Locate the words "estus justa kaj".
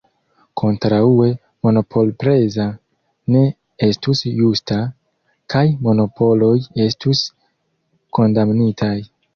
3.91-5.65